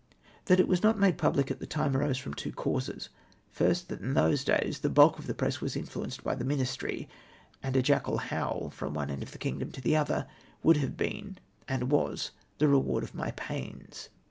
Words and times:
That 0.45 0.59
it 0.59 0.67
was 0.67 0.81
not 0.81 0.97
made 0.97 1.19
pul)lic 1.19 1.51
at 1.51 1.59
the 1.59 1.67
time 1.67 1.95
arose 1.95 2.17
from 2.17 2.33
two 2.33 2.51
causes. 2.51 3.09
Fh'st, 3.55 3.85
that 3.89 4.01
in 4.01 4.15
those 4.15 4.43
days 4.43 4.79
the 4.79 4.89
bulk 4.89 5.19
of 5.19 5.27
the 5.27 5.35
press 5.35 5.61
was 5.61 5.75
influenced 5.75 6.23
by 6.23 6.33
the 6.33 6.43
IMinistry; 6.43 7.07
and 7.61 7.77
a 7.77 7.83
jackal 7.83 8.17
howl, 8.17 8.71
from 8.71 8.95
one 8.95 9.11
end 9.11 9.21
of 9.21 9.31
the 9.31 9.37
kmgdom 9.37 9.71
to 9.73 9.81
the 9.81 9.95
other, 9.95 10.25
would 10.63 10.77
have 10.77 10.97
been— 10.97 11.37
and 11.69 11.91
was, 11.91 12.31
the 12.57 12.67
reward 12.67 13.03
of 13.03 13.13
my 13.13 13.29
pains. 13.35 14.09